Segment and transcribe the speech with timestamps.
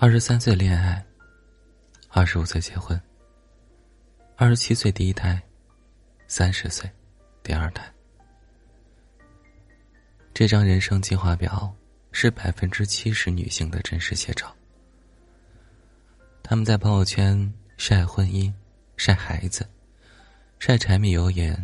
[0.00, 1.04] 二十三岁恋爱，
[2.08, 2.98] 二十五岁结婚，
[4.36, 5.42] 二十七岁第一胎，
[6.28, 6.88] 三十岁
[7.42, 7.82] 第二胎。
[10.32, 11.74] 这张人生计划表
[12.12, 14.54] 是百分之七十女性的真实写照。
[16.44, 18.52] 他们在朋友圈晒婚姻、
[18.96, 19.68] 晒孩子、
[20.60, 21.60] 晒柴米油盐、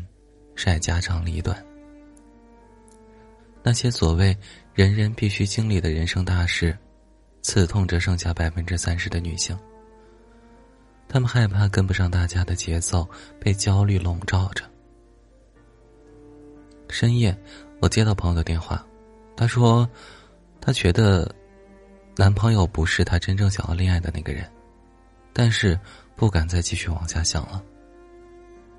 [0.57, 1.65] 晒家长里短。
[3.63, 4.37] 那些所谓
[4.75, 6.77] 人人必须经历的人生大事。
[7.45, 9.57] 刺痛着剩下百分之三十的女性，
[11.07, 13.07] 她们害怕跟不上大家的节奏，
[13.39, 14.65] 被焦虑笼罩着。
[16.89, 17.37] 深夜，
[17.81, 18.83] 我接到朋友的电话，
[19.37, 19.87] 他说，
[20.59, 21.31] 他觉得，
[22.17, 24.51] 男朋友不是他真正想要恋爱的那个人，
[25.35, 25.79] 但是
[26.17, 27.63] 不敢再继续往下想了。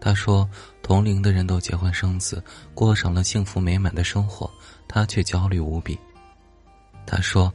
[0.01, 0.49] 他说，
[0.81, 2.43] 同龄的人都结婚生子，
[2.73, 4.49] 过上了幸福美满的生活，
[4.87, 5.95] 他却焦虑无比。
[7.05, 7.53] 他说。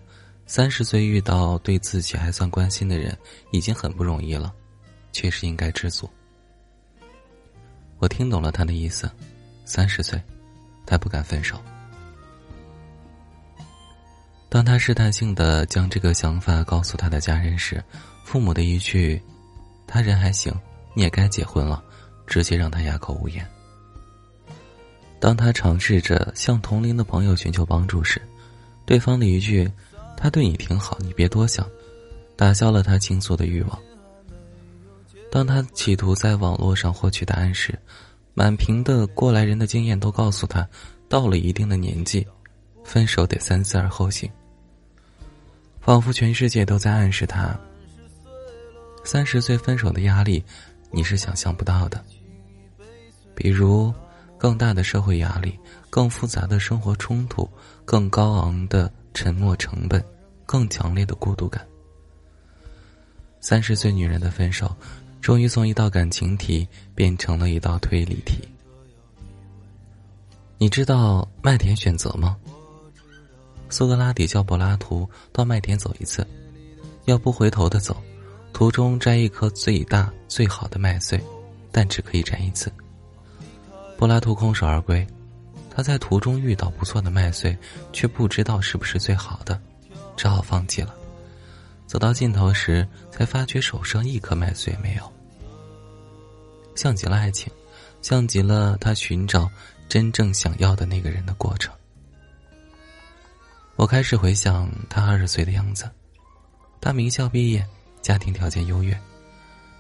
[0.53, 3.17] 三十岁遇到对自己还算关心的人，
[3.53, 4.53] 已经很不容易了，
[5.13, 6.11] 确实应该知足。
[8.01, 9.09] 我听懂了他的意思，
[9.65, 10.21] 三十岁，
[10.85, 11.57] 他不敢分手。
[14.49, 17.81] 当他试探性的将这个想法告诉他的家人时，
[18.25, 19.23] 父母的一句
[19.87, 20.53] “他人还行，
[20.95, 21.81] 你也该结婚了”，
[22.27, 23.49] 直接让他哑口无言。
[25.21, 28.21] 当他尝试着向同龄的朋友寻求帮助时，
[28.85, 29.71] 对方的一句。
[30.21, 31.67] 他对你挺好，你别多想，
[32.37, 33.79] 打消了他倾诉的欲望。
[35.33, 37.77] 当他企图在网络上获取答案时，
[38.35, 40.69] 满屏的过来人的经验都告诉他，
[41.09, 42.27] 到了一定的年纪，
[42.85, 44.31] 分手得三思而后行。
[45.81, 47.59] 仿佛全世界都在暗示他，
[49.03, 50.45] 三十岁分手的压力，
[50.91, 52.05] 你是想象不到的。
[53.35, 53.91] 比如，
[54.37, 57.49] 更大的社会压力，更复杂的生活冲突，
[57.87, 58.93] 更高昂的。
[59.13, 60.05] 沉默成本，
[60.47, 61.67] 更强烈的孤独感。
[63.41, 64.75] 三十岁女人的分手，
[65.21, 68.39] 终于从一道感情题变成了一道推理题。
[70.59, 72.37] 你知道麦田选择吗？
[73.71, 76.27] 苏格拉底叫柏拉图到麦田走一次，
[77.07, 77.97] 要不回头的走，
[78.53, 81.19] 途中摘一颗最大最好的麦穗，
[81.73, 82.71] 但只可以摘一次。
[83.97, 85.07] 柏拉图空手而归。
[85.75, 87.57] 他在途中遇到不错的麦穗，
[87.93, 89.59] 却不知道是不是最好的，
[90.17, 90.95] 只好放弃了。
[91.87, 95.13] 走到尽头时，才发觉手上一颗麦穗也没有。
[96.75, 97.53] 像极了爱情，
[98.03, 99.51] 像极了他寻找
[99.89, 101.73] 真正想要的那个人的过程。
[103.77, 105.91] 我开始回想他二十岁的样子，
[106.81, 107.67] 他名校毕业，
[108.03, 108.99] 家庭条件优越，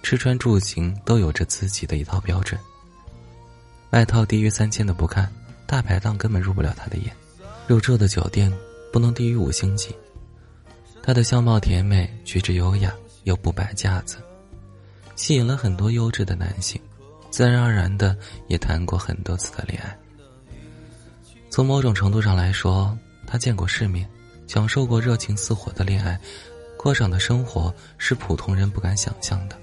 [0.02, 2.58] 吃穿住行都有着自己的一套标准。
[3.90, 5.30] 外套低于三千的不看。
[5.70, 7.14] 大排档根本入不了他的眼，
[7.68, 8.52] 入住的酒店
[8.92, 9.94] 不能低于五星级。
[11.00, 12.92] 她的相貌甜美，举止优雅，
[13.22, 14.16] 又不摆架子，
[15.14, 16.80] 吸引了很多优质的男性，
[17.30, 18.16] 自然而然的
[18.48, 19.96] 也谈过很多次的恋爱。
[21.50, 24.10] 从某种程度上来说，他见过世面，
[24.48, 26.18] 享受过热情似火的恋爱，
[26.76, 29.56] 过上的生活是普通人不敢想象的。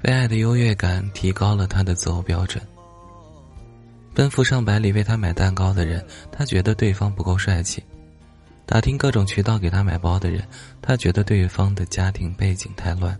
[0.00, 2.62] 被爱的优越感提高了他的择偶标准。
[4.20, 7.80] 奔赴上百里为他买蛋糕的人，他觉得对方不够帅气；
[8.66, 10.46] 打听各种渠道给他买包的人，
[10.82, 13.16] 他觉得对方的家庭背景太乱；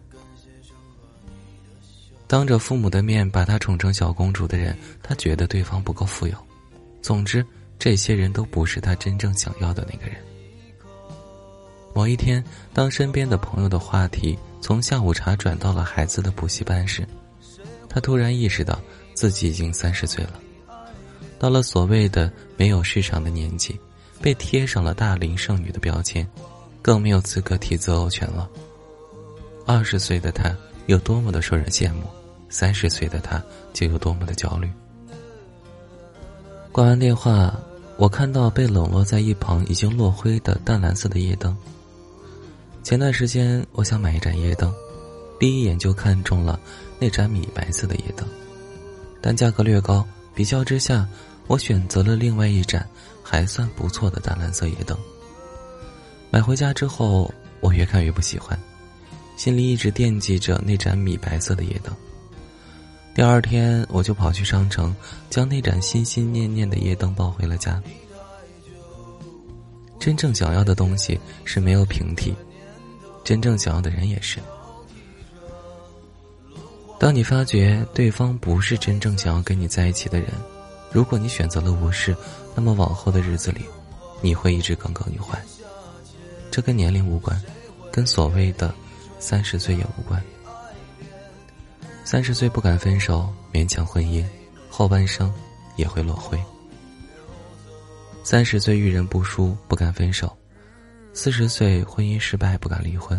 [2.27, 6.35] 当着父母的面把他宠成小公主的人，他觉得对方不够富有。
[7.01, 7.43] 总之，
[7.79, 10.17] 这些人都不是他真正想要的那个人。
[11.95, 12.45] 某一天，
[12.75, 17.09] 当身边的朋友的话题从下午茶转到了孩子的补习班时，
[17.89, 18.79] 他突然意识到
[19.15, 20.39] 自己已经三十岁了。
[21.41, 23.81] 到了所谓的没有市场的年纪，
[24.21, 26.29] 被贴上了大龄剩女的标签，
[26.83, 28.47] 更没有资格提择偶权了。
[29.65, 32.03] 二十岁的他有多么的受人羡慕，
[32.51, 33.43] 三十岁的他
[33.73, 34.71] 就有多么的焦虑。
[36.71, 37.59] 挂完电话，
[37.97, 41.57] 我看到被冷落在一旁已经落灰的淡蓝色的夜灯。
[42.83, 44.71] 前段时间我想买一盏夜灯，
[45.39, 46.61] 第一眼就看中了
[46.99, 48.29] 那盏米白色的夜灯，
[49.23, 51.09] 但价格略高，比较之下。
[51.51, 52.89] 我选择了另外一盏
[53.25, 54.97] 还算不错的淡蓝色夜灯。
[56.31, 58.57] 买回家之后，我越看越不喜欢，
[59.37, 61.93] 心里一直惦记着那盏米白色的夜灯。
[63.17, 64.95] 第二天，我就跑去商城，
[65.29, 67.83] 将那盏心心念念的夜灯抱回了家。
[69.99, 72.33] 真正想要的东西是没有平替，
[73.25, 74.39] 真正想要的人也是。
[76.97, 80.29] 当你发觉对方不是真正想要跟你在一起的人。
[80.93, 82.17] 如果你选择了无视，
[82.55, 83.65] 那么往后的日子里，
[84.21, 85.41] 你会一直耿耿于怀。
[86.51, 87.41] 这跟年龄无关，
[87.93, 88.75] 跟所谓的
[89.19, 90.21] 三十岁也无关。
[92.05, 94.25] 三十岁不敢分手，勉强婚姻，
[94.69, 95.33] 后半生
[95.77, 96.37] 也会落灰。
[98.25, 100.27] 三十岁遇人不淑，不敢分手；
[101.13, 103.17] 四十岁婚姻失败，不敢离婚；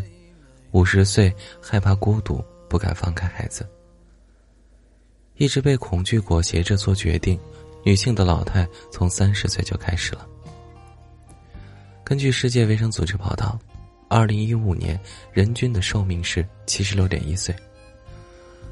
[0.72, 3.66] 五十岁害怕孤独，不敢放开孩子。
[5.38, 7.40] 一直被恐惧裹挟着做决定，
[7.84, 10.28] 女性的老态从三十岁就开始了。
[12.04, 13.58] 根据世界卫生组织报道，
[14.10, 15.00] 二零一五年
[15.32, 17.56] 人均的寿命是七十六点一岁。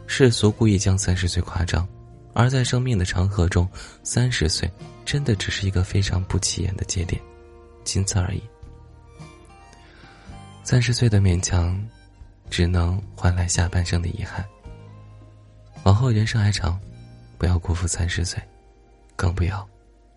[0.05, 1.87] 世俗故意将三十岁夸张，
[2.33, 3.69] 而在生命的长河中，
[4.03, 4.69] 三十岁
[5.05, 7.21] 真的只是一个非常不起眼的节点，
[7.83, 8.41] 仅此而已。
[10.63, 11.79] 三十岁的勉强，
[12.49, 14.45] 只能换来下半生的遗憾。
[15.83, 16.79] 往后人生还长，
[17.37, 18.41] 不要辜负三十岁，
[19.19, 19.67] 更不要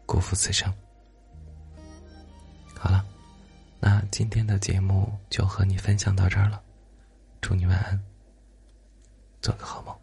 [0.06, 0.72] 辜负此生。
[2.78, 3.04] 好了，
[3.81, 6.62] 那今天的节目就和你分享到这儿了，
[7.40, 8.00] 祝你晚安。
[9.40, 10.01] 做个好梦。